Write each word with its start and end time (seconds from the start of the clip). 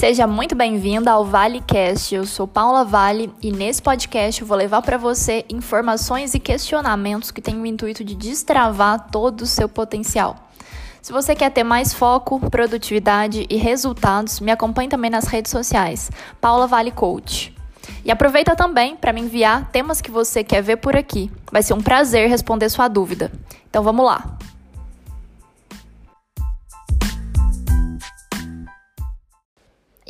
Seja 0.00 0.26
muito 0.26 0.54
bem-vinda 0.54 1.10
ao 1.10 1.26
ValeCast. 1.26 2.14
Eu 2.14 2.24
sou 2.24 2.48
Paula 2.48 2.86
Vale 2.86 3.30
e 3.42 3.52
nesse 3.52 3.82
podcast 3.82 4.40
eu 4.40 4.46
vou 4.46 4.56
levar 4.56 4.80
para 4.80 4.96
você 4.96 5.44
informações 5.46 6.32
e 6.32 6.40
questionamentos 6.40 7.30
que 7.30 7.42
têm 7.42 7.60
o 7.60 7.66
intuito 7.66 8.02
de 8.02 8.14
destravar 8.14 9.10
todo 9.10 9.42
o 9.42 9.46
seu 9.46 9.68
potencial. 9.68 10.48
Se 11.02 11.12
você 11.12 11.34
quer 11.34 11.50
ter 11.50 11.64
mais 11.64 11.92
foco, 11.92 12.40
produtividade 12.48 13.46
e 13.50 13.56
resultados, 13.56 14.40
me 14.40 14.50
acompanhe 14.50 14.88
também 14.88 15.10
nas 15.10 15.26
redes 15.26 15.52
sociais, 15.52 16.10
Paula 16.40 16.66
Vale 16.66 16.92
Coach. 16.92 17.54
E 18.02 18.10
aproveita 18.10 18.56
também 18.56 18.96
para 18.96 19.12
me 19.12 19.20
enviar 19.20 19.70
temas 19.70 20.00
que 20.00 20.10
você 20.10 20.42
quer 20.42 20.62
ver 20.62 20.78
por 20.78 20.96
aqui. 20.96 21.30
Vai 21.52 21.62
ser 21.62 21.74
um 21.74 21.82
prazer 21.82 22.26
responder 22.26 22.70
sua 22.70 22.88
dúvida. 22.88 23.30
Então 23.68 23.82
vamos 23.82 24.06
lá. 24.06 24.38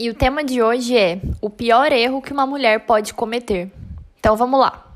E 0.03 0.09
o 0.09 0.15
tema 0.15 0.43
de 0.43 0.63
hoje 0.63 0.97
é 0.97 1.21
o 1.43 1.51
pior 1.51 1.93
erro 1.93 2.23
que 2.23 2.33
uma 2.33 2.47
mulher 2.47 2.87
pode 2.87 3.13
cometer. 3.13 3.71
Então 4.19 4.35
vamos 4.35 4.59
lá. 4.59 4.87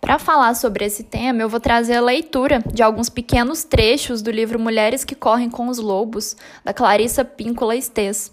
Para 0.00 0.20
falar 0.20 0.54
sobre 0.54 0.84
esse 0.84 1.02
tema, 1.02 1.42
eu 1.42 1.48
vou 1.48 1.58
trazer 1.58 1.94
a 1.94 2.00
leitura 2.00 2.62
de 2.72 2.80
alguns 2.80 3.08
pequenos 3.08 3.64
trechos 3.64 4.22
do 4.22 4.30
livro 4.30 4.60
Mulheres 4.60 5.02
que 5.02 5.16
Correm 5.16 5.50
com 5.50 5.66
os 5.66 5.78
Lobos, 5.78 6.36
da 6.62 6.72
Clarissa 6.72 7.24
Píncola 7.24 7.74
Estes 7.74 8.30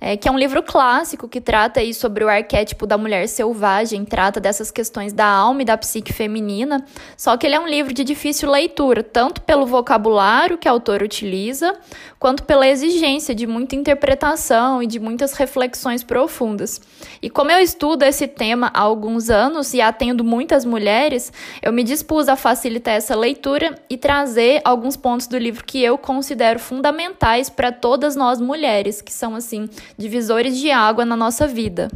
é, 0.00 0.16
que 0.16 0.28
é 0.28 0.30
um 0.30 0.38
livro 0.38 0.62
clássico 0.62 1.28
que 1.28 1.40
trata 1.40 1.80
aí 1.80 1.92
sobre 1.92 2.24
o 2.24 2.28
arquétipo 2.28 2.86
da 2.86 2.96
mulher 2.96 3.28
selvagem, 3.28 4.04
trata 4.04 4.40
dessas 4.40 4.70
questões 4.70 5.12
da 5.12 5.26
alma 5.26 5.62
e 5.62 5.64
da 5.64 5.76
psique 5.76 6.12
feminina, 6.12 6.84
só 7.16 7.36
que 7.36 7.46
ele 7.46 7.54
é 7.54 7.60
um 7.60 7.66
livro 7.66 7.92
de 7.92 8.04
difícil 8.04 8.50
leitura, 8.50 9.02
tanto 9.02 9.40
pelo 9.40 9.66
vocabulário 9.66 10.58
que 10.58 10.68
a 10.68 10.70
autora 10.70 11.04
utiliza, 11.04 11.74
quanto 12.18 12.42
pela 12.44 12.66
exigência 12.66 13.34
de 13.34 13.46
muita 13.46 13.76
interpretação 13.76 14.82
e 14.82 14.86
de 14.86 14.98
muitas 14.98 15.32
reflexões 15.34 16.02
profundas. 16.02 16.80
E 17.22 17.28
como 17.30 17.50
eu 17.50 17.60
estudo 17.60 18.02
esse 18.02 18.26
tema 18.26 18.70
há 18.74 18.80
alguns 18.80 19.30
anos 19.30 19.74
e 19.74 19.80
atendo 19.80 20.24
muitas 20.24 20.64
mulheres, 20.64 21.32
eu 21.62 21.72
me 21.72 21.82
dispus 21.82 22.28
a 22.28 22.36
facilitar 22.36 22.94
essa 22.94 23.16
leitura 23.16 23.74
e 23.88 23.96
trazer 23.96 24.60
alguns 24.64 24.96
pontos 24.96 25.26
do 25.26 25.38
livro 25.38 25.64
que 25.64 25.82
eu 25.82 25.98
considero 25.98 26.58
fundamentais 26.58 27.50
para 27.50 27.72
todas 27.72 28.16
nós 28.16 28.40
mulheres, 28.40 29.00
que 29.00 29.12
são 29.12 29.34
assim 29.34 29.68
divisores 29.96 30.58
de 30.58 30.70
água 30.70 31.04
na 31.04 31.16
nossa 31.16 31.46
vida. 31.46 31.88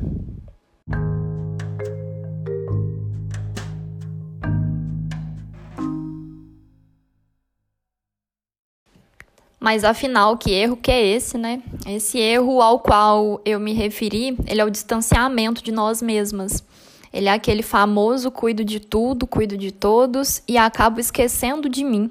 Mas 9.63 9.85
afinal, 9.85 10.37
que 10.37 10.51
erro 10.51 10.77
que 10.77 10.91
é 10.91 11.07
esse, 11.07 11.39
né? 11.39 11.63
Esse 11.87 12.19
erro 12.19 12.61
ao 12.61 12.81
qual 12.81 13.41
eu 13.45 13.61
me 13.61 13.73
referi, 13.73 14.37
ele 14.45 14.61
é 14.61 14.65
o 14.65 14.71
distanciamento 14.71 15.63
de 15.63 15.71
nós 15.71 16.03
mesmas. 16.03 16.65
Ele 17.13 17.29
é 17.29 17.33
aquele 17.33 17.63
famoso 17.63 18.29
cuido 18.29 18.65
de 18.65 18.81
tudo, 18.81 19.25
cuido 19.25 19.57
de 19.57 19.71
todos 19.71 20.43
e 20.49 20.59
acabo 20.59 20.99
esquecendo 20.99 21.69
de 21.69 21.85
mim. 21.85 22.11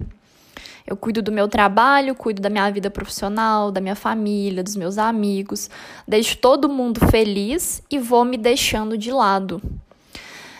Eu 0.92 0.98
cuido 0.98 1.22
do 1.22 1.32
meu 1.32 1.48
trabalho, 1.48 2.14
cuido 2.14 2.42
da 2.42 2.50
minha 2.50 2.70
vida 2.70 2.90
profissional, 2.90 3.72
da 3.72 3.80
minha 3.80 3.96
família, 3.96 4.62
dos 4.62 4.76
meus 4.76 4.98
amigos, 4.98 5.70
deixo 6.06 6.36
todo 6.36 6.68
mundo 6.68 7.00
feliz 7.10 7.82
e 7.90 7.98
vou 7.98 8.26
me 8.26 8.36
deixando 8.36 8.98
de 8.98 9.10
lado. 9.10 9.62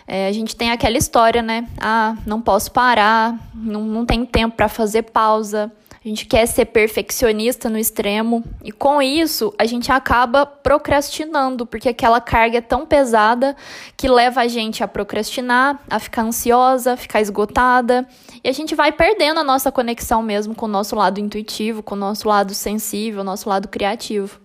É, 0.08 0.30
a 0.30 0.32
gente 0.32 0.56
tem 0.56 0.72
aquela 0.72 0.98
história, 0.98 1.42
né? 1.42 1.68
Ah, 1.78 2.16
não 2.26 2.42
posso 2.42 2.72
parar, 2.72 3.38
não, 3.54 3.82
não 3.82 4.06
tenho 4.06 4.26
tempo 4.26 4.56
para 4.56 4.70
fazer 4.70 5.02
pausa. 5.02 5.70
A 6.04 6.08
gente 6.08 6.26
quer 6.26 6.48
ser 6.48 6.66
perfeccionista 6.66 7.70
no 7.70 7.78
extremo. 7.78 8.44
E 8.64 8.72
com 8.72 9.00
isso 9.00 9.54
a 9.56 9.68
gente 9.68 9.92
acaba 9.92 10.48
procrastinando, 10.48 11.64
porque 11.64 11.90
aquela 11.90 12.20
carga 12.20 12.58
é 12.58 12.62
tão 12.62 12.88
pesada 12.88 13.56
que 13.96 14.10
leva 14.10 14.42
a 14.42 14.48
gente 14.48 14.84
a 14.84 14.88
procrastinar, 14.88 15.80
a 15.88 16.00
ficar 16.00 16.24
ansiosa, 16.24 16.94
a 16.94 16.98
ficar 16.98 17.22
esgotada. 17.22 18.08
E 18.44 18.50
a 18.50 18.52
gente 18.52 18.74
vai 18.74 18.92
perdendo 18.92 19.42
a 19.42 19.44
nossa 19.44 19.72
conexão 19.72 20.24
mesmo 20.24 20.56
com 20.56 20.66
o 20.66 20.70
nosso 20.70 20.96
lado 20.96 21.20
intuitivo, 21.20 21.84
com 21.84 21.94
o 21.94 22.00
nosso 22.00 22.28
lado 22.28 22.56
sensível, 22.56 23.24
nosso 23.24 23.48
lado 23.48 23.68
criativo. 23.68 24.40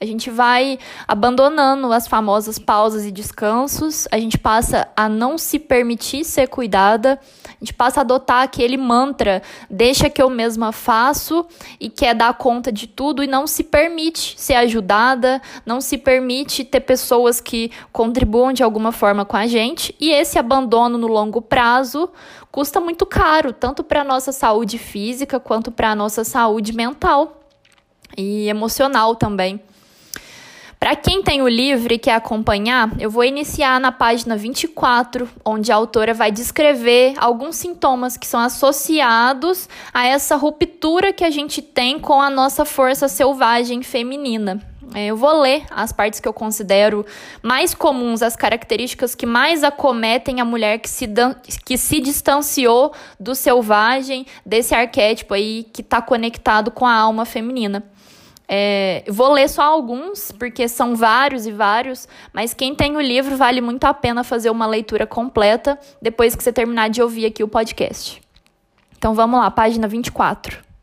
A 0.00 0.06
gente 0.06 0.30
vai 0.30 0.78
abandonando 1.06 1.92
as 1.92 2.08
famosas 2.08 2.58
pausas 2.58 3.04
e 3.04 3.10
descansos, 3.10 4.08
a 4.10 4.18
gente 4.18 4.38
passa 4.38 4.88
a 4.96 5.08
não 5.08 5.38
se 5.38 5.58
permitir 5.58 6.24
ser 6.24 6.48
cuidada, 6.48 7.20
gente 7.64 7.72
passa 7.72 8.00
a 8.00 8.02
adotar 8.02 8.42
aquele 8.42 8.76
mantra, 8.76 9.42
deixa 9.70 10.10
que 10.10 10.22
eu 10.22 10.28
mesma 10.28 10.70
faço 10.70 11.46
e 11.80 11.88
quer 11.88 12.14
dar 12.14 12.34
conta 12.34 12.70
de 12.70 12.86
tudo 12.86 13.24
e 13.24 13.26
não 13.26 13.46
se 13.46 13.64
permite 13.64 14.34
ser 14.38 14.54
ajudada, 14.54 15.40
não 15.64 15.80
se 15.80 15.96
permite 15.96 16.62
ter 16.62 16.80
pessoas 16.80 17.40
que 17.40 17.72
contribuam 17.90 18.52
de 18.52 18.62
alguma 18.62 18.92
forma 18.92 19.24
com 19.24 19.36
a 19.36 19.46
gente, 19.46 19.94
e 19.98 20.10
esse 20.10 20.38
abandono 20.38 20.98
no 20.98 21.06
longo 21.06 21.40
prazo 21.40 22.10
custa 22.52 22.80
muito 22.80 23.06
caro, 23.06 23.52
tanto 23.52 23.82
para 23.82 24.02
a 24.02 24.04
nossa 24.04 24.30
saúde 24.30 24.76
física 24.76 25.40
quanto 25.40 25.72
para 25.72 25.90
a 25.90 25.94
nossa 25.94 26.22
saúde 26.22 26.72
mental 26.72 27.40
e 28.16 28.46
emocional 28.48 29.16
também. 29.16 29.60
Para 30.84 30.96
quem 30.96 31.22
tem 31.22 31.40
o 31.40 31.48
livro 31.48 31.94
e 31.94 31.98
quer 31.98 32.12
acompanhar, 32.12 32.92
eu 33.00 33.08
vou 33.08 33.24
iniciar 33.24 33.80
na 33.80 33.90
página 33.90 34.36
24, 34.36 35.26
onde 35.42 35.72
a 35.72 35.76
autora 35.76 36.12
vai 36.12 36.30
descrever 36.30 37.14
alguns 37.16 37.56
sintomas 37.56 38.18
que 38.18 38.26
são 38.26 38.38
associados 38.38 39.66
a 39.94 40.06
essa 40.06 40.36
ruptura 40.36 41.10
que 41.10 41.24
a 41.24 41.30
gente 41.30 41.62
tem 41.62 41.98
com 41.98 42.20
a 42.20 42.28
nossa 42.28 42.66
força 42.66 43.08
selvagem 43.08 43.82
feminina. 43.82 44.60
É, 44.94 45.06
eu 45.06 45.16
vou 45.16 45.40
ler 45.40 45.64
as 45.70 45.90
partes 45.90 46.20
que 46.20 46.28
eu 46.28 46.34
considero 46.34 47.06
mais 47.42 47.74
comuns, 47.74 48.20
as 48.20 48.36
características 48.36 49.14
que 49.14 49.24
mais 49.24 49.64
acometem 49.64 50.38
a 50.38 50.44
mulher 50.44 50.80
que 50.80 50.90
se, 50.90 51.08
que 51.64 51.78
se 51.78 51.98
distanciou 51.98 52.92
do 53.18 53.34
selvagem, 53.34 54.26
desse 54.44 54.74
arquétipo 54.74 55.32
aí 55.32 55.66
que 55.72 55.80
está 55.80 56.02
conectado 56.02 56.70
com 56.70 56.84
a 56.84 56.94
alma 56.94 57.24
feminina. 57.24 57.82
É, 58.46 59.04
vou 59.08 59.32
ler 59.32 59.48
só 59.48 59.62
alguns, 59.62 60.30
porque 60.32 60.68
são 60.68 60.94
vários 60.94 61.46
e 61.46 61.52
vários, 61.52 62.06
mas 62.32 62.52
quem 62.52 62.74
tem 62.74 62.96
o 62.96 63.00
livro 63.00 63.36
vale 63.36 63.60
muito 63.60 63.84
a 63.84 63.94
pena 63.94 64.22
fazer 64.22 64.50
uma 64.50 64.66
leitura 64.66 65.06
completa 65.06 65.78
depois 66.00 66.34
que 66.34 66.42
você 66.42 66.52
terminar 66.52 66.90
de 66.90 67.02
ouvir 67.02 67.26
aqui 67.26 67.42
o 67.42 67.48
podcast. 67.48 68.20
Então 68.96 69.14
vamos 69.14 69.40
lá, 69.40 69.50
página 69.50 69.88
24. 69.88 70.73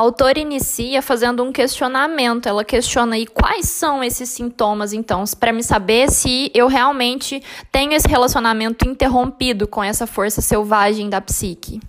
A 0.00 0.02
autora 0.02 0.38
inicia 0.38 1.02
fazendo 1.02 1.44
um 1.44 1.52
questionamento. 1.52 2.48
Ela 2.48 2.64
questiona 2.64 3.16
aí 3.16 3.26
quais 3.26 3.68
são 3.68 4.02
esses 4.02 4.30
sintomas, 4.30 4.94
então, 4.94 5.24
para 5.38 5.52
me 5.52 5.62
saber 5.62 6.10
se 6.10 6.50
eu 6.54 6.68
realmente 6.68 7.42
tenho 7.70 7.92
esse 7.92 8.08
relacionamento 8.08 8.88
interrompido 8.88 9.68
com 9.68 9.84
essa 9.84 10.06
força 10.06 10.40
selvagem 10.40 11.10
da 11.10 11.20
psique. 11.20 11.82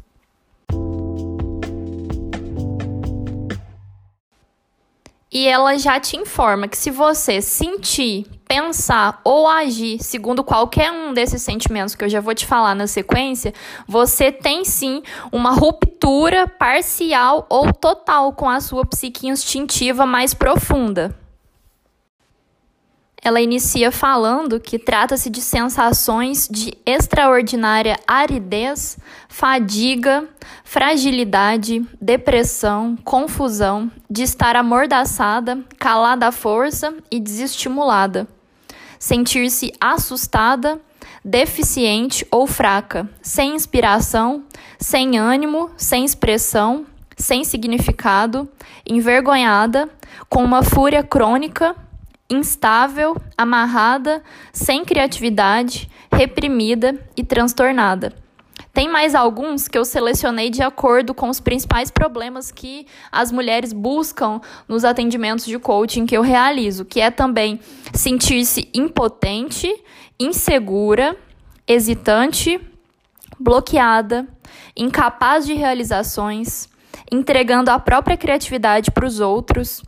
E 5.32 5.48
ela 5.48 5.78
já 5.78 5.98
te 5.98 6.18
informa 6.18 6.68
que 6.68 6.78
se 6.78 6.92
você 6.92 7.42
sentir, 7.42 8.26
pensar 8.52 9.22
ou 9.24 9.48
agir 9.48 10.04
segundo 10.04 10.44
qualquer 10.44 10.92
um 10.92 11.14
desses 11.14 11.42
sentimentos 11.42 11.96
que 11.96 12.04
eu 12.04 12.10
já 12.10 12.20
vou 12.20 12.36
te 12.36 12.46
falar 12.46 12.76
na 12.76 12.86
sequência, 12.86 13.54
você 13.88 14.30
tem 14.30 14.66
sim 14.66 15.02
uma 15.32 15.52
ruptura 15.52 16.46
parcial 16.50 17.46
ou 17.50 17.72
total 17.72 18.34
com 18.34 18.50
a 18.50 18.60
sua 18.60 18.86
psique 18.86 19.26
instintiva 19.26 20.06
mais 20.06 20.34
profunda. 20.34 21.18
Ela 23.24 23.40
inicia 23.40 23.90
falando 23.90 24.60
que 24.60 24.78
trata-se 24.78 25.30
de 25.30 25.40
sensações 25.40 26.50
de 26.52 26.74
extraordinária 26.86 27.98
aridez, 28.06 28.98
fadiga, 29.30 30.28
fragilidade, 30.66 31.86
depressão, 32.02 32.98
confusão, 32.98 33.90
de 34.10 34.24
estar 34.24 34.58
amordaçada, 34.58 35.64
calada 35.80 36.28
à 36.28 36.32
força 36.34 36.94
e 37.10 37.18
desestimulada. 37.18 38.28
Sentir-se 39.02 39.74
assustada, 39.82 40.80
deficiente 41.26 42.24
ou 42.30 42.46
fraca, 42.46 43.10
sem 43.20 43.56
inspiração, 43.56 44.44
sem 44.78 45.18
ânimo, 45.18 45.72
sem 45.76 46.06
expressão, 46.06 46.86
sem 47.18 47.44
significado, 47.44 48.48
envergonhada, 48.86 49.90
com 50.30 50.44
uma 50.44 50.62
fúria 50.62 51.02
crônica 51.02 51.76
instável, 52.30 53.18
amarrada, 53.36 54.22
sem 54.54 54.86
criatividade, 54.86 55.90
reprimida 56.14 56.96
e 57.18 57.24
transtornada. 57.24 58.14
Tem 58.74 58.88
mais 58.88 59.14
alguns 59.14 59.68
que 59.68 59.78
eu 59.78 59.84
selecionei 59.84 60.50
de 60.50 60.62
acordo 60.62 61.14
com 61.14 61.30
os 61.30 61.42
principais 61.42 61.92
problemas 61.92 62.52
que 62.52 62.88
as 63.12 63.32
mulheres 63.32 63.74
buscam 63.74 64.40
nos 64.68 64.86
atendimentos 64.86 65.46
de 65.46 65.60
coaching 65.60 66.06
que 66.06 66.16
eu 66.16 66.22
realizo, 66.22 66.86
que 66.86 67.02
é 67.02 67.12
também 67.12 67.60
sentir-se 67.94 68.70
impotente, 68.74 69.70
insegura, 70.18 71.18
hesitante, 71.68 72.60
bloqueada, 73.38 74.26
incapaz 74.76 75.46
de 75.46 75.54
realizações, 75.54 76.70
entregando 77.12 77.72
a 77.72 77.80
própria 77.80 78.16
criatividade 78.16 78.90
para 78.90 79.06
os 79.06 79.20
outros, 79.20 79.84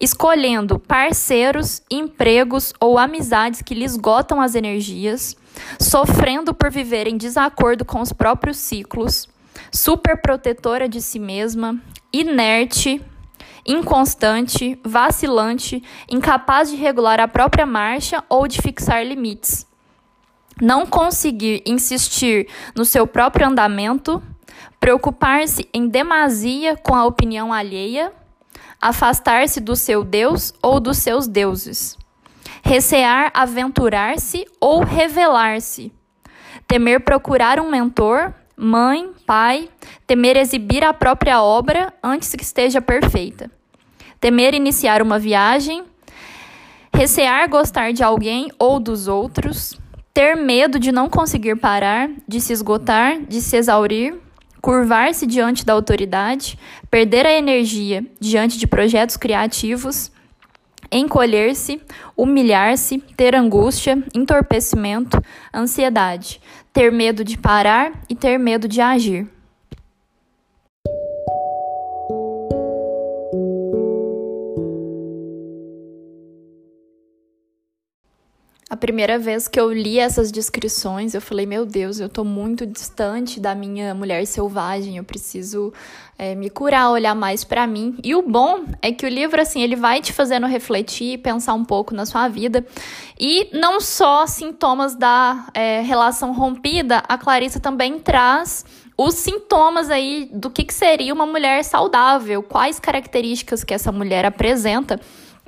escolhendo 0.00 0.78
parceiros, 0.78 1.82
empregos 1.90 2.72
ou 2.80 2.98
amizades 2.98 3.60
que 3.60 3.74
lhe 3.74 3.84
esgotam 3.84 4.40
as 4.40 4.54
energias, 4.54 5.36
sofrendo 5.78 6.54
por 6.54 6.70
viver 6.70 7.06
em 7.06 7.18
desacordo 7.18 7.84
com 7.84 8.00
os 8.00 8.12
próprios 8.12 8.56
ciclos, 8.56 9.28
superprotetora 9.70 10.88
de 10.88 11.02
si 11.02 11.18
mesma, 11.18 11.78
inerte, 12.12 13.02
inconstante, 13.66 14.78
vacilante, 14.82 15.82
incapaz 16.08 16.70
de 16.70 16.76
regular 16.76 17.20
a 17.20 17.28
própria 17.28 17.66
marcha 17.66 18.24
ou 18.28 18.48
de 18.48 18.60
fixar 18.62 19.04
limites. 19.04 19.66
Não 20.60 20.86
conseguir 20.86 21.62
insistir 21.66 22.48
no 22.74 22.84
seu 22.84 23.06
próprio 23.06 23.46
andamento, 23.46 24.22
preocupar-se 24.78 25.68
em 25.72 25.88
demasia 25.88 26.76
com 26.76 26.94
a 26.94 27.04
opinião 27.04 27.52
alheia, 27.52 28.12
afastar-se 28.80 29.60
do 29.60 29.76
seu 29.76 30.02
Deus 30.02 30.54
ou 30.62 30.80
dos 30.80 30.98
seus 30.98 31.26
deuses, 31.26 31.98
recear 32.62 33.30
aventurar-se 33.34 34.46
ou 34.58 34.82
revelar-se, 34.82 35.92
temer 36.66 37.00
procurar 37.00 37.60
um 37.60 37.70
mentor, 37.70 38.32
mãe, 38.56 39.10
pai, 39.26 39.68
temer 40.06 40.36
exibir 40.36 40.82
a 40.82 40.94
própria 40.94 41.42
obra 41.42 41.92
antes 42.02 42.34
que 42.34 42.42
esteja 42.42 42.80
perfeita, 42.80 43.50
temer 44.18 44.54
iniciar 44.54 45.02
uma 45.02 45.18
viagem, 45.18 45.84
recear 46.94 47.48
gostar 47.48 47.92
de 47.92 48.02
alguém 48.02 48.50
ou 48.58 48.80
dos 48.80 49.08
outros, 49.08 49.78
ter 50.14 50.36
medo 50.36 50.78
de 50.78 50.90
não 50.90 51.08
conseguir 51.08 51.56
parar, 51.56 52.10
de 52.26 52.40
se 52.40 52.52
esgotar, 52.52 53.20
de 53.20 53.40
se 53.40 53.56
exaurir 53.56 54.18
curvar-se 54.60 55.26
diante 55.26 55.64
da 55.64 55.72
autoridade, 55.72 56.58
perder 56.90 57.26
a 57.26 57.32
energia 57.32 58.04
diante 58.20 58.58
de 58.58 58.66
projetos 58.66 59.16
criativos, 59.16 60.10
encolher-se, 60.90 61.80
humilhar-se, 62.16 62.98
ter 63.16 63.34
angústia, 63.34 64.02
entorpecimento, 64.14 65.22
ansiedade, 65.54 66.40
ter 66.72 66.90
medo 66.90 67.24
de 67.24 67.38
parar 67.38 67.92
e 68.08 68.14
ter 68.14 68.38
medo 68.38 68.68
de 68.68 68.80
agir. 68.80 69.28
A 78.70 78.76
primeira 78.76 79.18
vez 79.18 79.48
que 79.48 79.58
eu 79.58 79.72
li 79.72 79.98
essas 79.98 80.30
descrições, 80.30 81.12
eu 81.12 81.20
falei: 81.20 81.44
Meu 81.44 81.66
Deus, 81.66 81.98
eu 81.98 82.08
tô 82.08 82.22
muito 82.22 82.64
distante 82.64 83.40
da 83.40 83.52
minha 83.52 83.92
mulher 83.96 84.24
selvagem, 84.24 84.96
eu 84.96 85.02
preciso 85.02 85.72
é, 86.16 86.36
me 86.36 86.48
curar, 86.48 86.92
olhar 86.92 87.16
mais 87.16 87.42
para 87.42 87.66
mim. 87.66 87.96
E 88.04 88.14
o 88.14 88.22
bom 88.22 88.64
é 88.80 88.92
que 88.92 89.04
o 89.04 89.08
livro, 89.08 89.42
assim, 89.42 89.60
ele 89.60 89.74
vai 89.74 90.00
te 90.00 90.12
fazendo 90.12 90.46
refletir, 90.46 91.18
pensar 91.18 91.54
um 91.54 91.64
pouco 91.64 91.92
na 91.92 92.06
sua 92.06 92.28
vida. 92.28 92.64
E 93.18 93.48
não 93.52 93.80
só 93.80 94.24
sintomas 94.24 94.94
da 94.94 95.48
é, 95.52 95.80
relação 95.80 96.32
rompida, 96.32 97.02
a 97.08 97.18
Clarissa 97.18 97.58
também 97.58 97.98
traz 97.98 98.64
os 98.96 99.14
sintomas 99.14 99.90
aí 99.90 100.30
do 100.32 100.48
que, 100.48 100.62
que 100.62 100.74
seria 100.74 101.12
uma 101.12 101.26
mulher 101.26 101.64
saudável, 101.64 102.40
quais 102.40 102.78
características 102.78 103.64
que 103.64 103.74
essa 103.74 103.90
mulher 103.90 104.24
apresenta 104.24 105.00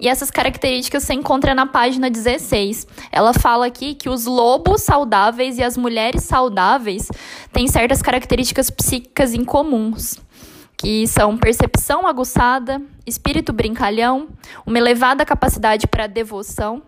e 0.03 0.09
essas 0.09 0.33
características 0.33 1.05
você 1.05 1.15
encontra 1.15 1.55
na 1.55 1.65
página 1.65 2.11
16. 2.11 2.89
Ela 3.13 3.33
fala 3.33 3.67
aqui 3.67 3.95
que 3.95 4.09
os 4.09 4.27
lobos 4.27 4.83
saudáveis 4.83 5.59
e 5.59 5.63
as 5.63 5.77
mulheres 5.77 6.25
saudáveis 6.25 7.07
têm 7.53 7.69
certas 7.69 8.03
características 8.03 8.69
psíquicas 8.69 9.33
incomuns 9.33 10.21
que 10.77 11.07
são 11.07 11.39
percepção 11.39 12.09
aguçada, 12.09 12.83
espírito 13.07 13.53
brincalhão, 13.53 14.31
uma 14.67 14.77
elevada 14.79 15.25
capacidade 15.25 15.87
para 15.87 16.09
devoção. 16.09 16.83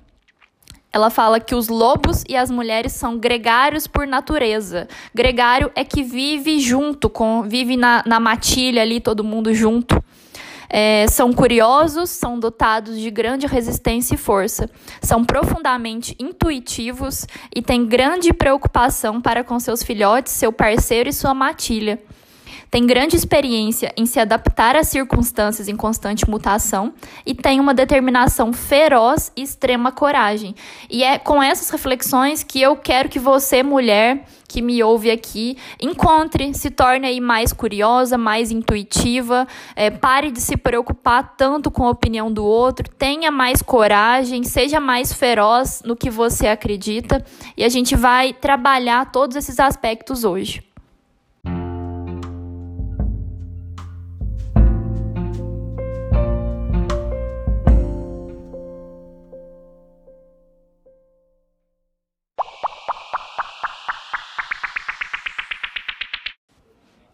Ela 0.93 1.11
fala 1.11 1.39
que 1.39 1.55
os 1.55 1.69
lobos 1.69 2.25
e 2.29 2.35
as 2.37 2.51
mulheres 2.51 2.91
são 2.91 3.17
gregários 3.17 3.87
por 3.87 4.05
natureza. 4.05 4.89
Gregário 5.15 5.71
é 5.77 5.85
que 5.85 6.03
vive 6.03 6.59
junto, 6.59 7.09
com 7.09 7.45
vive 7.45 7.77
na, 7.77 8.03
na 8.05 8.19
matilha 8.19 8.83
ali, 8.83 9.01
todo 9.01 9.23
mundo 9.23 9.55
junto. 9.55 10.03
É, 10.69 11.07
são 11.09 11.33
curiosos, 11.33 12.11
são 12.11 12.39
dotados 12.39 12.99
de 12.99 13.11
grande 13.11 13.47
resistência 13.47 14.15
e 14.15 14.19
força, 14.19 14.69
são 15.03 15.25
profundamente 15.25 16.17
intuitivos 16.19 17.27
e 17.55 17.63
têm 17.63 17.87
grande 17.87 18.33
preocupação 18.33 19.21
para 19.21 19.45
com 19.45 19.59
seus 19.61 19.83
filhotes, 19.83 20.33
seu 20.33 20.53
parceiro 20.53 21.09
e 21.09 21.13
sua 21.13 21.35
matilha. 21.35 22.01
Tem 22.71 22.87
grande 22.87 23.17
experiência 23.17 23.93
em 23.97 24.07
se 24.07 24.19
adaptar 24.19 24.77
às 24.77 24.89
circunstâncias 24.89 25.69
em 25.69 25.77
constante 25.77 26.29
mutação 26.29 26.93
e 27.25 27.35
tem 27.35 27.61
uma 27.61 27.75
determinação 27.75 28.53
feroz 28.53 29.33
e 29.37 29.43
extrema 29.43 29.93
coragem. 29.93 30.55
E 30.91 31.03
é 31.03 31.19
com 31.19 31.43
essas 31.43 31.71
reflexões 31.71 32.43
que 32.43 32.61
eu 32.61 32.77
quero 32.77 33.09
que 33.09 33.19
você, 33.19 33.63
mulher, 33.63 34.25
que 34.49 34.63
me 34.63 34.83
ouve 34.83 35.11
aqui, 35.11 35.57
encontre, 35.81 36.55
se 36.55 36.71
torne 36.71 37.07
aí 37.07 37.21
mais 37.21 37.53
curiosa, 37.53 38.17
mais 38.17 38.51
intuitiva, 38.51 39.49
é, 39.75 39.91
pare 39.91 40.31
de 40.31 40.41
se 40.41 40.57
preocupar 40.57 41.35
tanto 41.37 41.71
com 41.71 41.85
a 41.85 41.91
opinião 41.91 42.33
do 42.33 42.45
outro, 42.45 42.89
tenha 42.89 43.31
mais 43.31 43.61
coragem, 43.61 44.45
seja 44.45 44.79
mais 44.79 45.13
feroz 45.13 45.83
no 45.85 45.97
que 45.97 46.09
você 46.09 46.47
acredita 46.47 47.25
e 47.57 47.65
a 47.65 47.69
gente 47.69 47.97
vai 47.97 48.33
trabalhar 48.33 49.11
todos 49.11 49.37
esses 49.37 49.59
aspectos 49.59 50.25
hoje. 50.25 50.74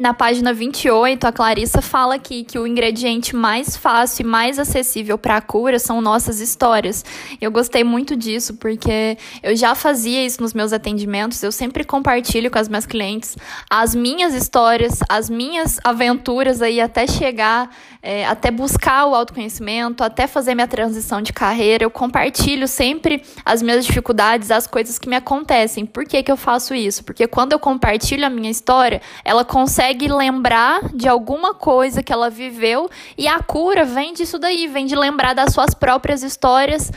Na 0.01 0.15
página 0.15 0.55
28, 0.55 1.27
a 1.27 1.31
Clarissa 1.31 1.83
fala 1.83 2.15
aqui 2.15 2.43
que 2.43 2.59
o 2.59 2.67
ingrediente 2.67 3.37
mais 3.37 3.77
fácil 3.77 4.23
e 4.23 4.27
mais 4.27 4.59
acessível 4.59 5.19
para 5.19 5.37
a 5.37 5.43
cura 5.43 5.79
são 5.79 6.01
nossas 6.01 6.41
histórias. 6.41 7.05
Eu 7.39 7.51
gostei 7.51 7.85
muito 7.85 8.17
disso 8.17 8.55
porque 8.55 9.19
eu 9.43 9.55
já 9.55 9.75
fazia 9.75 10.25
isso 10.25 10.41
nos 10.41 10.55
meus 10.55 10.73
atendimentos, 10.73 11.43
eu 11.43 11.53
sempre 11.53 11.85
compartilho 11.85 12.51
com 12.51 12.59
as 12.59 12.67
minhas 12.67 12.87
clientes 12.87 13.37
as 13.69 13.95
minhas 13.95 14.33
histórias, 14.33 15.01
as 15.07 15.29
minhas 15.29 15.79
aventuras 15.85 16.63
aí 16.63 16.81
até 16.81 17.07
chegar, 17.07 17.69
é, 18.03 18.27
até 18.27 18.51
buscar 18.51 19.05
o 19.05 19.15
autoconhecimento, 19.15 20.03
até 20.03 20.27
fazer 20.27 20.55
minha 20.55 20.67
transição 20.67 21.21
de 21.21 21.31
carreira. 21.31 21.85
Eu 21.85 21.91
compartilho 21.91 22.67
sempre 22.67 23.23
as 23.45 23.61
minhas 23.61 23.85
dificuldades, 23.85 24.51
as 24.51 24.67
coisas 24.67 24.99
que 24.99 25.11
me 25.11 25.17
acontecem. 25.17 25.85
Por 25.85 26.07
que, 26.07 26.23
que 26.23 26.33
eu 26.33 26.39
faço 26.39 26.75
isso? 26.75 27.05
Porque 27.05 27.27
quando 27.27 27.53
eu 27.53 27.59
compartilho 27.59 28.25
a 28.25 28.31
minha 28.31 28.51
história, 28.51 29.03
ela 29.23 29.45
consegue 29.45 29.90
consegue 29.91 30.07
lembrar 30.07 30.89
de 30.95 31.09
alguma 31.09 31.53
coisa 31.53 32.01
que 32.01 32.13
ela 32.13 32.31
viveu 32.31 32.89
e 33.19 33.27
a 33.27 33.41
cura 33.41 33.85
vem 33.85 34.13
disso 34.13 34.39
daí, 34.39 34.69
vem 34.69 34.87
de 34.87 34.95
lembrar 34.95 35.35
das 35.35 35.53
suas 35.53 35.75
próprias 35.75 36.23
histórias, 36.23 36.93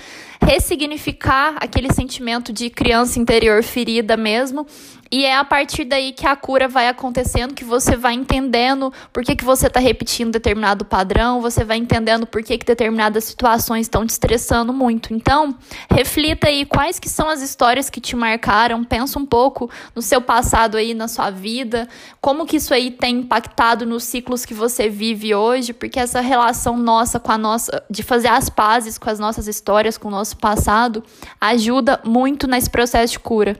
ressignificar 0.45 1.55
aquele 1.59 1.91
sentimento 1.91 2.51
de 2.51 2.69
criança 2.69 3.19
interior 3.19 3.63
ferida 3.63 4.17
mesmo 4.17 4.67
e 5.13 5.25
é 5.25 5.37
a 5.37 5.45
partir 5.45 5.85
daí 5.85 6.11
que 6.11 6.25
a 6.25 6.35
cura 6.35 6.67
vai 6.67 6.87
acontecendo, 6.87 7.53
que 7.53 7.63
você 7.63 7.95
vai 7.95 8.15
entendendo 8.15 8.91
por 9.13 9.23
que, 9.23 9.35
que 9.35 9.45
você 9.45 9.67
está 9.67 9.79
repetindo 9.79 10.31
determinado 10.31 10.83
padrão, 10.83 11.39
você 11.39 11.63
vai 11.63 11.77
entendendo 11.77 12.25
por 12.25 12.41
que, 12.41 12.57
que 12.57 12.65
determinadas 12.65 13.25
situações 13.25 13.81
estão 13.85 14.07
te 14.07 14.09
estressando 14.09 14.73
muito. 14.73 15.13
Então, 15.13 15.55
reflita 15.87 16.47
aí 16.47 16.65
quais 16.65 16.97
que 16.97 17.07
são 17.07 17.29
as 17.29 17.43
histórias 17.43 17.91
que 17.91 18.01
te 18.01 18.15
marcaram, 18.15 18.83
pensa 18.83 19.19
um 19.19 19.25
pouco 19.25 19.69
no 19.95 20.01
seu 20.01 20.19
passado 20.19 20.77
aí, 20.77 20.95
na 20.95 21.07
sua 21.07 21.29
vida, 21.29 21.87
como 22.19 22.47
que 22.47 22.57
isso 22.57 22.73
aí 22.73 22.89
tem 22.89 23.17
impactado 23.17 23.85
nos 23.85 24.05
ciclos 24.05 24.47
que 24.47 24.53
você 24.55 24.89
vive 24.89 25.35
hoje, 25.35 25.73
porque 25.73 25.99
essa 25.99 26.21
relação 26.21 26.75
nossa 26.75 27.19
com 27.19 27.31
a 27.31 27.37
nossa, 27.37 27.83
de 27.87 28.01
fazer 28.01 28.29
as 28.29 28.49
pazes 28.49 28.97
com 28.97 29.11
as 29.11 29.19
nossas 29.19 29.47
histórias, 29.47 29.95
com 29.95 30.07
o 30.07 30.11
nosso 30.11 30.32
passado, 30.35 31.03
ajuda 31.39 31.99
muito 32.03 32.47
nesse 32.47 32.69
processo 32.69 33.13
de 33.13 33.19
cura. 33.19 33.59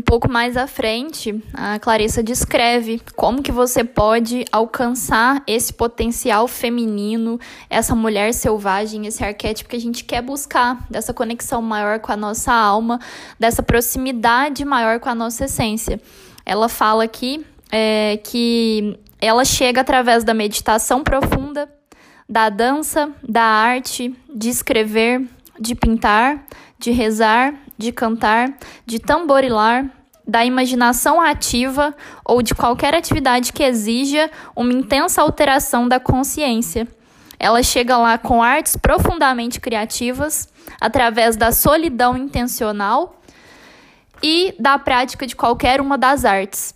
Pouco 0.00 0.30
mais 0.30 0.56
à 0.56 0.66
frente, 0.66 1.38
a 1.52 1.78
Clarissa 1.78 2.22
descreve 2.22 3.02
como 3.14 3.42
que 3.42 3.52
você 3.52 3.84
pode 3.84 4.42
alcançar 4.50 5.42
esse 5.46 5.70
potencial 5.70 6.48
feminino, 6.48 7.38
essa 7.68 7.94
mulher 7.94 8.32
selvagem, 8.32 9.06
esse 9.06 9.22
arquétipo 9.22 9.68
que 9.68 9.76
a 9.76 9.80
gente 9.80 10.02
quer 10.04 10.22
buscar, 10.22 10.78
dessa 10.88 11.12
conexão 11.12 11.60
maior 11.60 12.00
com 12.00 12.10
a 12.10 12.16
nossa 12.16 12.54
alma, 12.54 12.98
dessa 13.38 13.62
proximidade 13.62 14.64
maior 14.64 14.98
com 14.98 15.10
a 15.10 15.14
nossa 15.14 15.44
essência. 15.44 16.00
Ela 16.46 16.70
fala 16.70 17.04
aqui 17.04 17.44
é, 17.70 18.18
que 18.24 18.98
ela 19.20 19.44
chega 19.44 19.82
através 19.82 20.24
da 20.24 20.32
meditação 20.32 21.04
profunda, 21.04 21.70
da 22.26 22.48
dança, 22.48 23.12
da 23.22 23.42
arte, 23.42 24.14
de 24.34 24.48
escrever, 24.48 25.22
de 25.60 25.74
pintar, 25.74 26.46
de 26.78 26.90
rezar, 26.90 27.54
de 27.82 27.92
cantar, 27.92 28.54
de 28.86 28.98
tamborilar, 28.98 29.84
da 30.26 30.44
imaginação 30.44 31.20
ativa 31.20 31.94
ou 32.24 32.42
de 32.42 32.54
qualquer 32.54 32.94
atividade 32.94 33.52
que 33.52 33.62
exija 33.62 34.30
uma 34.54 34.72
intensa 34.72 35.20
alteração 35.20 35.88
da 35.88 35.98
consciência. 35.98 36.86
Ela 37.38 37.62
chega 37.62 37.96
lá 37.98 38.16
com 38.16 38.40
artes 38.40 38.76
profundamente 38.76 39.60
criativas, 39.60 40.48
através 40.80 41.36
da 41.36 41.50
solidão 41.50 42.16
intencional 42.16 43.20
e 44.22 44.54
da 44.60 44.78
prática 44.78 45.26
de 45.26 45.34
qualquer 45.34 45.80
uma 45.80 45.98
das 45.98 46.24
artes. 46.24 46.72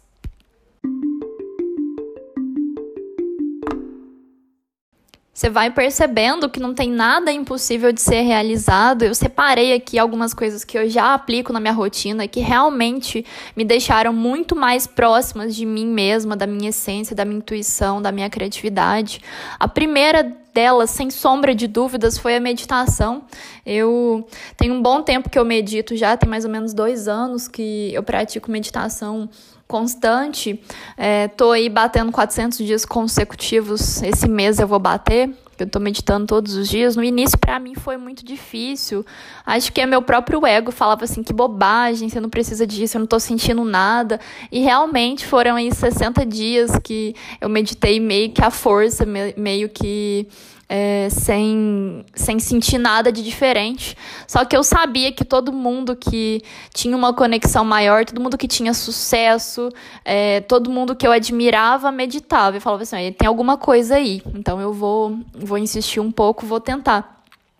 Você 5.37 5.51
vai 5.51 5.71
percebendo 5.71 6.49
que 6.49 6.59
não 6.59 6.73
tem 6.73 6.91
nada 6.91 7.31
impossível 7.31 7.93
de 7.93 8.01
ser 8.01 8.23
realizado. 8.23 9.03
Eu 9.03 9.15
separei 9.15 9.75
aqui 9.75 9.99
algumas 9.99 10.33
coisas 10.33 10.65
que 10.65 10.79
eu 10.79 10.89
já 10.89 11.13
aplico 11.13 11.53
na 11.53 11.61
minha 11.61 11.75
rotina 11.75 12.27
que 12.27 12.41
realmente 12.41 13.23
me 13.55 13.63
deixaram 13.63 14.15
muito 14.15 14.57
mais 14.57 14.87
próximas 14.87 15.55
de 15.55 15.67
mim 15.67 15.89
mesma, 15.89 16.35
da 16.35 16.47
minha 16.47 16.71
essência, 16.71 17.15
da 17.15 17.23
minha 17.23 17.37
intuição, 17.37 18.01
da 18.01 18.11
minha 18.11 18.31
criatividade. 18.31 19.21
A 19.61 19.69
primeira 19.69 20.23
delas, 20.55 20.89
sem 20.89 21.11
sombra 21.11 21.55
de 21.55 21.67
dúvidas, 21.67 22.17
foi 22.17 22.35
a 22.35 22.41
meditação. 22.41 23.23
Eu 23.67 24.27
tenho 24.57 24.73
um 24.73 24.81
bom 24.81 25.03
tempo 25.03 25.29
que 25.29 25.39
eu 25.39 25.45
medito 25.45 25.95
já, 25.95 26.17
tem 26.17 26.31
mais 26.31 26.47
ou 26.47 26.51
menos 26.51 26.73
dois 26.73 27.09
anos 27.09 27.47
que 27.47 27.93
eu 27.93 28.03
pratico 28.03 28.51
meditação 28.51 29.29
constante. 29.67 30.61
É, 30.97 31.29
tô 31.29 31.53
aí 31.53 31.69
batendo 31.69 32.13
400 32.13 32.59
dias 32.59 32.85
consecutivos. 32.85 34.03
Esse 34.03 34.29
mês 34.29 34.59
eu 34.59 34.67
vou 34.67 34.79
bater. 34.79 35.35
Eu 35.59 35.67
tô 35.67 35.81
meditando 35.81 36.27
todos 36.27 36.55
os 36.55 36.69
dias. 36.69 36.97
No 36.97 37.03
início, 37.03 37.39
para 37.39 37.59
mim, 37.59 37.75
foi 37.75 37.97
muito 37.97 38.25
difícil. 38.25 39.07
Acho 39.45 39.73
que 39.73 39.81
é 39.81 39.87
meu 39.87 40.03
próprio 40.03 40.45
ego 40.47 40.71
falava 40.71 41.05
assim: 41.05 41.23
que 41.23 41.33
bobagem, 41.33 42.09
você 42.09 42.21
não 42.21 42.29
precisa 42.29 42.67
disso, 42.67 42.97
eu 42.97 43.01
não 43.01 43.07
tô 43.07 43.19
sentindo 43.19 43.65
nada. 43.65 44.21
E 44.53 44.61
realmente 44.61 45.25
foram 45.25 45.57
aí 45.57 45.75
60 45.75 46.27
dias 46.27 46.73
que 46.85 47.15
eu 47.41 47.49
meditei 47.49 47.99
meio 47.99 48.31
que 48.31 48.43
à 48.43 48.51
força, 48.51 49.07
meio 49.37 49.69
que 49.71 50.29
é, 50.69 51.09
sem, 51.11 52.05
sem 52.15 52.39
sentir 52.39 52.79
nada 52.79 53.13
de 53.13 53.23
diferente. 53.23 53.97
Só 54.27 54.45
que 54.45 54.57
eu 54.57 54.63
sabia 54.63 55.13
que 55.13 55.25
todo 55.25 55.53
mundo 55.53 55.95
que 55.95 56.43
tinha 56.75 56.97
uma 56.97 57.13
conexão 57.15 57.65
maior, 57.65 58.05
todo 58.05 58.21
mundo 58.21 58.37
que 58.37 58.49
tinha 58.49 58.75
sucesso, 58.75 59.69
é, 60.05 60.41
todo 60.43 60.71
mundo 60.71 60.95
que 60.97 61.07
eu 61.07 61.13
admirava 61.13 61.93
meditava. 61.93 62.57
E 62.57 62.61
falava 62.61 62.83
assim: 62.83 63.13
tem 63.13 63.29
alguma 63.29 63.57
coisa 63.57 63.97
aí, 63.97 64.23
então 64.35 64.61
eu 64.61 64.73
vou, 64.73 65.19
vou 65.33 65.59
insistir 65.59 66.01
um 66.01 66.11
pouco, 66.11 66.47
vou 66.47 66.61
tentar. 66.61 67.16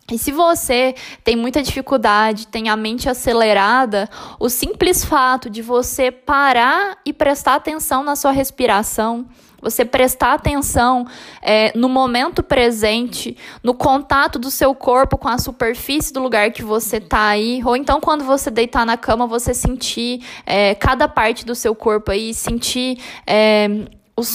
E 0.09 0.17
se 0.17 0.31
você 0.31 0.95
tem 1.21 1.35
muita 1.35 1.61
dificuldade, 1.61 2.47
tem 2.47 2.69
a 2.69 2.77
mente 2.77 3.09
acelerada, 3.09 4.09
o 4.39 4.47
simples 4.47 5.03
fato 5.03 5.49
de 5.49 5.61
você 5.61 6.11
parar 6.11 6.97
e 7.05 7.11
prestar 7.11 7.55
atenção 7.55 8.03
na 8.03 8.15
sua 8.15 8.31
respiração, 8.31 9.27
você 9.61 9.83
prestar 9.83 10.35
atenção 10.35 11.05
é, 11.41 11.77
no 11.77 11.89
momento 11.89 12.41
presente, 12.41 13.35
no 13.61 13.73
contato 13.73 14.39
do 14.39 14.49
seu 14.49 14.73
corpo 14.73 15.17
com 15.17 15.27
a 15.27 15.37
superfície 15.37 16.13
do 16.13 16.21
lugar 16.21 16.51
que 16.51 16.63
você 16.63 16.97
está 16.97 17.27
aí, 17.27 17.61
ou 17.65 17.75
então 17.75 17.99
quando 17.99 18.23
você 18.23 18.49
deitar 18.49 18.85
na 18.85 18.95
cama, 18.95 19.27
você 19.27 19.53
sentir 19.53 20.23
é, 20.45 20.73
cada 20.73 21.09
parte 21.09 21.45
do 21.45 21.53
seu 21.53 21.75
corpo 21.75 22.11
aí, 22.11 22.33
sentir 22.33 22.97
é, 23.25 23.67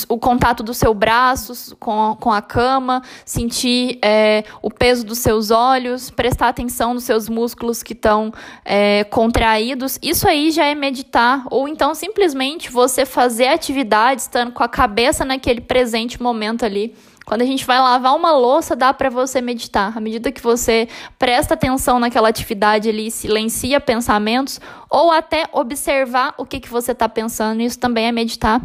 o, 0.08 0.16
contato 0.16 0.62
dos 0.62 0.76
seus 0.76 0.96
braços 0.96 1.74
com, 1.80 2.16
com 2.20 2.30
a 2.30 2.40
cama, 2.40 3.02
sentir 3.24 3.98
é, 4.00 4.44
o 4.62 4.70
peso 4.70 5.04
dos 5.04 5.18
seus 5.18 5.50
olhos, 5.50 6.08
prestar 6.08 6.48
atenção 6.48 6.94
nos 6.94 7.02
seus 7.02 7.28
músculos 7.28 7.82
que 7.82 7.92
estão 7.92 8.32
é, 8.64 9.02
contraídos. 9.04 9.98
Isso 10.00 10.28
aí 10.28 10.52
já 10.52 10.66
é 10.66 10.74
meditar. 10.74 11.44
Ou 11.50 11.66
então 11.66 11.96
simplesmente 11.96 12.70
você 12.70 13.04
fazer 13.04 13.48
atividades 13.48 14.24
estando 14.24 14.52
com 14.52 14.62
a 14.62 14.68
cabeça 14.68 15.24
naquele 15.24 15.60
presente 15.60 16.22
momento 16.22 16.64
ali. 16.64 16.94
Quando 17.24 17.42
a 17.42 17.46
gente 17.46 17.64
vai 17.64 17.78
lavar 17.78 18.14
uma 18.14 18.32
louça, 18.32 18.76
dá 18.76 18.92
para 18.94 19.10
você 19.10 19.40
meditar. 19.40 19.96
À 19.96 20.00
medida 20.00 20.30
que 20.30 20.42
você 20.42 20.88
presta 21.18 21.54
atenção 21.54 21.98
naquela 21.98 22.28
atividade 22.28 22.88
ali, 22.88 23.10
silencia 23.10 23.80
pensamentos, 23.80 24.60
ou 24.88 25.10
até 25.10 25.46
observar 25.52 26.34
o 26.36 26.44
que, 26.44 26.60
que 26.60 26.68
você 26.68 26.92
está 26.92 27.08
pensando, 27.08 27.62
isso 27.62 27.78
também 27.78 28.06
é 28.06 28.12
meditar. 28.12 28.60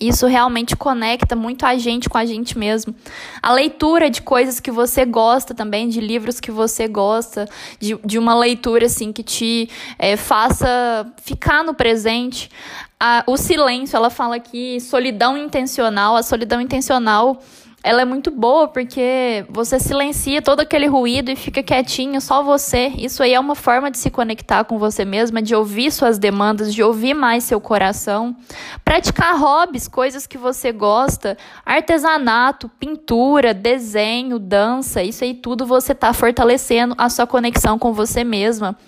Isso 0.00 0.26
realmente 0.26 0.74
conecta 0.74 1.36
muito 1.36 1.64
a 1.64 1.78
gente 1.78 2.08
com 2.08 2.18
a 2.18 2.24
gente 2.24 2.58
mesmo. 2.58 2.94
A 3.40 3.52
leitura 3.52 4.10
de 4.10 4.22
coisas 4.22 4.58
que 4.58 4.70
você 4.70 5.04
gosta 5.04 5.54
também, 5.54 5.88
de 5.88 6.00
livros 6.00 6.40
que 6.40 6.50
você 6.50 6.88
gosta, 6.88 7.48
de, 7.78 7.96
de 8.04 8.18
uma 8.18 8.34
leitura 8.34 8.86
assim 8.86 9.12
que 9.12 9.22
te 9.22 9.68
é, 9.98 10.16
faça 10.16 11.06
ficar 11.22 11.62
no 11.62 11.74
presente. 11.74 12.50
A, 12.98 13.22
o 13.26 13.36
silêncio, 13.36 13.96
ela 13.96 14.10
fala 14.10 14.36
aqui, 14.36 14.80
solidão 14.80 15.38
intencional. 15.38 16.16
A 16.16 16.22
solidão 16.22 16.60
intencional 16.60 17.40
ela 17.84 18.00
é 18.00 18.04
muito 18.06 18.30
boa 18.30 18.66
porque 18.66 19.44
você 19.50 19.78
silencia 19.78 20.40
todo 20.40 20.60
aquele 20.60 20.86
ruído 20.86 21.30
e 21.30 21.36
fica 21.36 21.62
quietinho, 21.62 22.18
só 22.18 22.42
você. 22.42 22.90
Isso 22.96 23.22
aí 23.22 23.34
é 23.34 23.38
uma 23.38 23.54
forma 23.54 23.90
de 23.90 23.98
se 23.98 24.08
conectar 24.08 24.64
com 24.64 24.78
você 24.78 25.04
mesma, 25.04 25.42
de 25.42 25.54
ouvir 25.54 25.92
suas 25.92 26.18
demandas, 26.18 26.72
de 26.72 26.82
ouvir 26.82 27.12
mais 27.12 27.44
seu 27.44 27.60
coração. 27.60 28.34
Praticar 28.82 29.38
hobbies, 29.38 29.86
coisas 29.86 30.26
que 30.26 30.38
você 30.38 30.72
gosta, 30.72 31.36
artesanato, 31.62 32.70
pintura, 32.70 33.52
desenho, 33.52 34.38
dança, 34.38 35.02
isso 35.02 35.22
aí 35.22 35.34
tudo 35.34 35.66
você 35.66 35.92
está 35.92 36.14
fortalecendo 36.14 36.94
a 36.96 37.10
sua 37.10 37.26
conexão 37.26 37.78
com 37.78 37.92
você 37.92 38.24
mesma. 38.24 38.78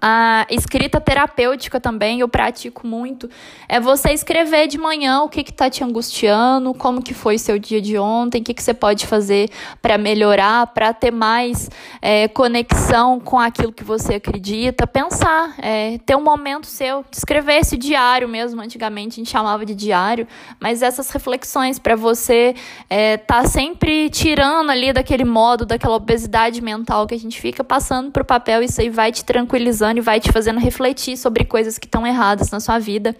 A 0.00 0.46
escrita 0.48 1.00
terapêutica 1.00 1.80
também 1.80 2.20
eu 2.20 2.28
pratico 2.28 2.86
muito. 2.86 3.28
É 3.68 3.80
você 3.80 4.12
escrever 4.12 4.68
de 4.68 4.78
manhã 4.78 5.22
o 5.22 5.28
que 5.28 5.40
está 5.40 5.68
te 5.68 5.82
angustiando, 5.82 6.72
como 6.74 7.02
que 7.02 7.12
foi 7.12 7.38
seu 7.38 7.58
dia 7.58 7.80
de 7.80 7.98
ontem, 7.98 8.40
o 8.40 8.44
que, 8.44 8.54
que 8.54 8.62
você 8.62 8.72
pode 8.72 9.04
fazer 9.04 9.50
para 9.82 9.98
melhorar, 9.98 10.68
para 10.68 10.94
ter 10.94 11.10
mais 11.10 11.68
é, 12.00 12.28
conexão 12.28 13.18
com 13.18 13.38
aquilo 13.38 13.72
que 13.72 13.82
você 13.82 14.14
acredita. 14.14 14.86
Pensar, 14.86 15.56
é, 15.58 15.98
ter 16.06 16.14
um 16.14 16.22
momento 16.22 16.68
seu, 16.68 17.04
escrever 17.10 17.54
esse 17.54 17.76
diário 17.76 18.28
mesmo. 18.28 18.62
Antigamente 18.62 19.14
a 19.14 19.24
gente 19.24 19.30
chamava 19.30 19.66
de 19.66 19.74
diário, 19.74 20.26
mas 20.60 20.82
essas 20.82 21.10
reflexões 21.10 21.80
para 21.80 21.96
você 21.96 22.54
é, 22.88 23.16
tá 23.16 23.44
sempre 23.44 24.08
tirando 24.08 24.70
ali 24.70 24.92
daquele 24.92 25.24
modo, 25.24 25.66
daquela 25.66 25.96
obesidade 25.96 26.60
mental 26.60 27.08
que 27.08 27.14
a 27.14 27.18
gente 27.18 27.40
fica 27.40 27.64
passando 27.64 28.12
para 28.12 28.22
o 28.22 28.24
papel. 28.24 28.62
Isso 28.62 28.80
aí 28.80 28.88
vai 28.88 29.10
te 29.10 29.24
tranquilizar 29.24 29.79
e 29.98 30.00
vai 30.00 30.20
te 30.20 30.30
fazendo 30.32 30.60
refletir 30.60 31.16
sobre 31.16 31.44
coisas 31.44 31.78
que 31.78 31.86
estão 31.86 32.06
erradas 32.06 32.50
na 32.50 32.60
sua 32.60 32.78
vida. 32.78 33.16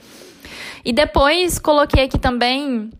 E 0.85 0.93
depois 0.93 1.59
coloquei 1.59 2.05
aqui 2.05 2.19
também 2.19 2.91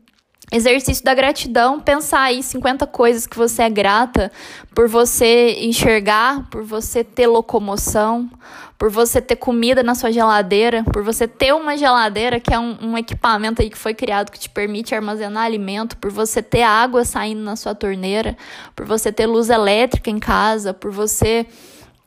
exercício 0.53 1.05
da 1.05 1.15
gratidão, 1.15 1.79
pensar 1.79 2.23
aí 2.23 2.43
50 2.43 2.87
coisas 2.89 3.27
que 3.27 3.37
você 3.37 3.63
é 3.63 3.71
grata 3.71 4.33
por 4.75 4.89
você 4.89 5.57
enxergar, 5.61 6.49
por 6.51 6.65
você 6.65 7.05
ter 7.05 7.29
locomoção, 7.29 8.29
por 8.77 8.91
você 8.91 9.21
ter 9.21 9.37
comida 9.37 9.83
na 9.83 9.95
sua 9.95 10.11
geladeira, 10.11 10.83
por 10.85 11.05
você 11.05 11.29
ter 11.29 11.55
uma 11.55 11.77
geladeira 11.77 12.41
que 12.41 12.53
é 12.53 12.59
um, 12.59 12.77
um 12.83 12.99
equipamento 12.99 13.63
aí 13.63 13.71
que 13.71 13.79
foi 13.79 13.95
criado 13.95 14.33
que 14.33 14.41
te 14.41 14.51
permite 14.51 14.95
armazenar 14.95 15.45
alimento, 15.45 15.97
por 15.99 16.11
você 16.11 16.43
ter 16.43 16.63
água 16.63 17.05
saindo 17.05 17.43
na 17.43 17.55
sua 17.55 17.75
torneira, 17.75 18.37
por 18.75 18.87
você 18.87 19.13
ter 19.13 19.27
luz 19.27 19.51
elétrica 19.51 20.11
em 20.11 20.19
casa, 20.19 20.75
por 20.75 20.91
você 20.91 21.47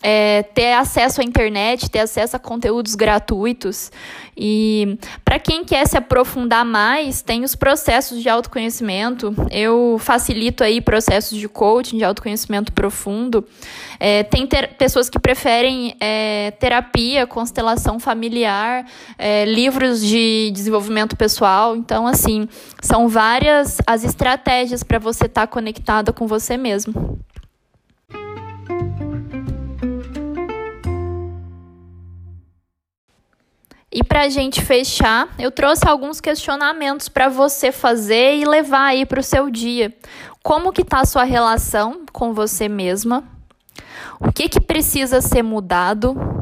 é, 0.04 0.44
ter 0.44 0.74
acesso 0.74 1.22
à 1.22 1.24
internet, 1.24 1.90
ter 1.90 2.00
acesso 2.00 2.36
a 2.36 2.40
conteúdos 2.40 2.94
gratuitos. 2.94 3.90
E 4.36 4.98
para 5.24 5.40
quem 5.40 5.64
quer 5.64 5.88
se 5.88 5.98
aprofundar 5.98 6.66
mais, 6.66 7.22
tem 7.22 7.44
os 7.44 7.56
processos 7.56 8.22
de 8.22 8.28
autoconhecimento. 8.28 9.34
Eu 9.50 9.98
facilito 10.00 10.64
aí 10.64 10.82
processos 10.82 11.38
de 11.38 11.48
coaching, 11.48 11.98
de 11.98 12.04
autoconhecimento 12.04 12.74
profundo. 12.74 13.46
É, 14.00 14.24
tem 14.24 14.46
pessoas 14.78 15.10
que 15.10 15.18
preferem 15.18 15.96
é, 16.00 16.52
terapia, 16.60 17.26
constelação 17.26 18.00
familiar, 18.00 18.86
é, 19.18 19.46
livros 19.46 20.02
de 20.02 20.52
desenvolvimento 20.52 21.16
pessoal. 21.16 21.78
Então, 21.78 22.06
assim, 22.06 22.50
são 22.82 23.08
várias 23.08 23.78
as 23.88 24.04
estratégias 24.04 24.84
para 24.84 25.00
você 25.00 25.28
estar 25.28 25.42
tá 25.42 25.48
conectada 25.48 26.12
com 26.12 26.28
você 26.28 26.58
mesmo. 26.58 27.20
E 33.96 34.04
para 34.04 34.22
a 34.22 34.30
gente 34.30 34.60
fechar, 34.60 35.30
eu 35.38 35.52
trouxe 35.52 35.88
alguns 35.88 36.20
questionamentos 36.20 37.08
para 37.08 37.30
você 37.30 37.72
fazer 37.72 38.38
e 38.38 38.44
levar 38.44 38.88
aí 38.88 39.06
para 39.06 39.20
o 39.20 39.24
seu 39.24 39.52
dia. 39.52 39.94
Como 40.42 40.74
que 40.74 40.84
tá 40.84 41.02
a 41.02 41.06
sua 41.06 41.24
relação 41.24 42.02
com 42.12 42.34
você 42.34 42.68
mesma? 42.68 43.24
O 44.20 44.32
que 44.32 44.50
que 44.50 44.60
precisa 44.60 45.22
ser 45.22 45.44
mudado? 45.44 46.33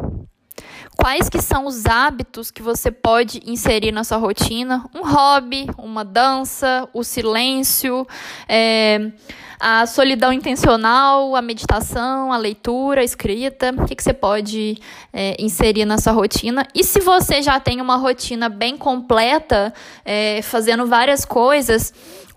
Quais 1.02 1.30
que 1.30 1.42
são 1.42 1.66
os 1.66 1.88
hábitos 1.88 2.52
que 2.52 2.62
você 2.62 2.92
pode 2.92 3.42
inserir 3.44 3.92
na 3.92 4.04
sua 4.04 4.18
rotina? 4.18 4.88
Um 4.94 5.02
hobby, 5.02 5.68
uma 5.76 6.06
dança, 6.06 6.88
o 6.94 7.04
silêncio, 7.04 8.08
é, 8.48 9.12
a 9.60 9.88
solidão 9.88 10.32
intencional, 10.32 11.36
a 11.36 11.42
meditação, 11.42 12.32
a 12.32 12.38
leitura, 12.38 13.02
a 13.02 13.04
escrita, 13.04 13.74
o 13.76 13.86
que, 13.86 13.96
que 13.96 14.04
você 14.04 14.14
pode 14.14 14.78
é, 15.12 15.36
inserir 15.40 15.86
na 15.86 15.98
sua 15.98 16.14
rotina. 16.14 16.68
E 16.76 16.84
se 16.84 17.00
você 17.00 17.42
já 17.42 17.60
tem 17.60 17.82
uma 17.82 17.96
rotina 17.96 18.48
bem 18.48 18.78
completa, 18.78 19.74
é, 20.06 20.44
fazendo 20.44 20.86
várias 20.86 21.26
coisas, 21.26 21.92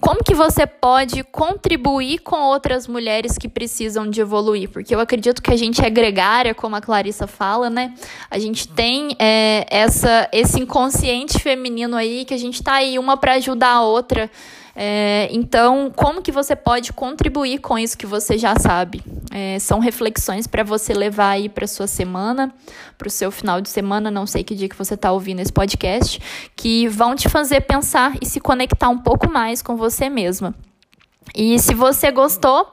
como 0.04 0.22
que 0.22 0.34
você 0.34 0.66
pode 0.66 1.24
contribuir 1.24 2.18
com 2.18 2.36
outras 2.36 2.86
mulheres 2.86 3.38
que 3.38 3.48
precisam 3.48 4.10
de 4.10 4.20
evoluir? 4.20 4.68
Porque 4.68 4.94
eu 4.94 5.00
acredito 5.00 5.40
que 5.40 5.50
a 5.50 5.56
gente 5.56 5.82
é 5.82 5.88
gregária, 5.88 6.54
como 6.54 6.76
a 6.76 6.80
Clarissa 6.82 7.26
fala, 7.26 7.70
né? 7.70 7.94
A 8.30 8.38
gente 8.38 8.68
tem 8.68 9.16
é, 9.18 9.66
essa, 9.70 10.28
esse 10.30 10.60
inconsciente 10.60 11.38
feminino 11.38 11.96
aí, 11.96 12.26
que 12.26 12.34
a 12.34 12.38
gente 12.38 12.62
tá 12.62 12.74
aí 12.74 12.98
uma 12.98 13.16
para 13.16 13.32
ajudar 13.36 13.70
a 13.70 13.82
outra. 13.82 14.30
É, 14.76 15.28
então, 15.30 15.92
como 15.94 16.20
que 16.20 16.32
você 16.32 16.56
pode 16.56 16.92
contribuir 16.92 17.58
com 17.58 17.78
isso 17.78 17.96
que 17.96 18.06
você 18.06 18.36
já 18.36 18.56
sabe? 18.56 19.02
É, 19.30 19.58
são 19.58 19.78
reflexões 19.78 20.46
para 20.46 20.64
você 20.64 20.92
levar 20.92 21.30
aí 21.30 21.48
para 21.48 21.66
sua 21.66 21.86
semana, 21.86 22.52
para 22.98 23.08
o 23.08 23.10
seu 23.10 23.30
final 23.30 23.60
de 23.60 23.68
semana, 23.68 24.10
não 24.10 24.26
sei 24.26 24.42
que 24.42 24.54
dia 24.54 24.68
que 24.68 24.76
você 24.76 24.94
está 24.94 25.12
ouvindo 25.12 25.40
esse 25.40 25.52
podcast, 25.52 26.20
que 26.56 26.88
vão 26.88 27.14
te 27.14 27.28
fazer 27.28 27.60
pensar 27.62 28.14
e 28.20 28.26
se 28.26 28.40
conectar 28.40 28.88
um 28.88 28.98
pouco 28.98 29.30
mais 29.30 29.62
com 29.62 29.76
você 29.76 30.08
mesma. 30.08 30.54
E 31.34 31.58
se 31.58 31.74
você 31.74 32.10
gostou, 32.10 32.72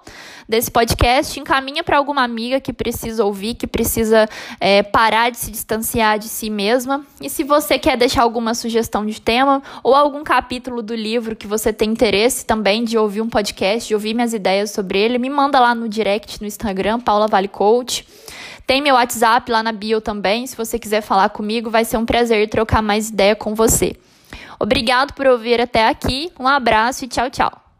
desse 0.51 0.69
podcast, 0.69 1.39
encaminha 1.39 1.81
para 1.81 1.97
alguma 1.97 2.23
amiga 2.23 2.59
que 2.59 2.73
precisa 2.73 3.23
ouvir, 3.23 3.55
que 3.55 3.65
precisa 3.65 4.29
é, 4.59 4.83
parar 4.83 5.31
de 5.31 5.37
se 5.37 5.49
distanciar 5.49 6.19
de 6.19 6.27
si 6.27 6.49
mesma. 6.49 7.05
E 7.21 7.29
se 7.29 7.41
você 7.41 7.79
quer 7.79 7.95
deixar 7.97 8.23
alguma 8.23 8.53
sugestão 8.53 9.05
de 9.05 9.21
tema 9.21 9.63
ou 9.81 9.95
algum 9.95 10.25
capítulo 10.25 10.81
do 10.81 10.93
livro 10.93 11.37
que 11.37 11.47
você 11.47 11.71
tem 11.71 11.91
interesse 11.91 12.45
também 12.45 12.83
de 12.83 12.97
ouvir 12.97 13.21
um 13.21 13.29
podcast, 13.29 13.87
de 13.87 13.93
ouvir 13.93 14.13
minhas 14.13 14.33
ideias 14.33 14.71
sobre 14.71 14.99
ele, 14.99 15.17
me 15.17 15.29
manda 15.29 15.57
lá 15.57 15.73
no 15.73 15.87
direct 15.87 16.41
no 16.41 16.47
Instagram, 16.47 16.99
Paula 16.99 17.27
Vale 17.27 17.47
Coach. 17.47 18.05
Tem 18.67 18.81
meu 18.81 18.95
WhatsApp 18.95 19.49
lá 19.49 19.63
na 19.63 19.71
bio 19.71 20.01
também. 20.01 20.45
Se 20.45 20.57
você 20.57 20.77
quiser 20.77 21.01
falar 21.01 21.29
comigo, 21.29 21.69
vai 21.69 21.85
ser 21.85 21.95
um 21.95 22.05
prazer 22.05 22.49
trocar 22.49 22.81
mais 22.81 23.09
ideia 23.09 23.37
com 23.37 23.55
você. 23.55 23.95
Obrigado 24.59 25.13
por 25.13 25.25
ouvir 25.27 25.61
até 25.61 25.87
aqui. 25.87 26.29
Um 26.37 26.47
abraço 26.47 27.05
e 27.05 27.07
tchau, 27.07 27.29
tchau. 27.29 27.70